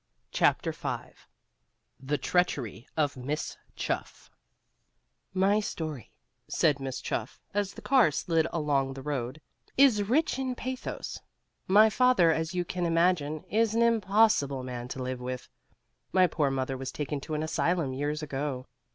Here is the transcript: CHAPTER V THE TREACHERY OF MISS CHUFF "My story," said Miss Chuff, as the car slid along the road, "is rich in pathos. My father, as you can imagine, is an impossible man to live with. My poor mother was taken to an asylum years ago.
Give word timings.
CHAPTER 0.31 0.71
V 0.71 1.11
THE 1.99 2.17
TREACHERY 2.17 2.87
OF 2.97 3.17
MISS 3.17 3.55
CHUFF 3.75 4.31
"My 5.31 5.59
story," 5.59 6.09
said 6.47 6.79
Miss 6.79 7.01
Chuff, 7.01 7.39
as 7.53 7.75
the 7.75 7.83
car 7.83 8.09
slid 8.09 8.47
along 8.51 8.95
the 8.95 9.03
road, 9.03 9.41
"is 9.77 10.09
rich 10.09 10.39
in 10.39 10.55
pathos. 10.55 11.19
My 11.67 11.91
father, 11.91 12.31
as 12.31 12.55
you 12.55 12.65
can 12.65 12.87
imagine, 12.87 13.43
is 13.43 13.75
an 13.75 13.83
impossible 13.83 14.63
man 14.63 14.87
to 14.87 15.03
live 15.03 15.19
with. 15.19 15.47
My 16.11 16.25
poor 16.25 16.49
mother 16.49 16.77
was 16.77 16.91
taken 16.91 17.21
to 17.21 17.35
an 17.35 17.43
asylum 17.43 17.93
years 17.93 18.23
ago. 18.23 18.65